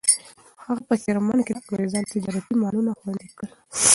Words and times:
هغه 0.63 0.81
په 0.87 0.95
کرمان 1.03 1.39
کې 1.45 1.51
د 1.53 1.57
انګریزانو 1.61 2.09
تجارتي 2.13 2.53
مالونه 2.61 2.91
خوندي 2.99 3.27
کړل. 3.37 3.51